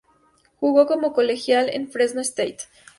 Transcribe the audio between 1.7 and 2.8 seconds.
Fresno State.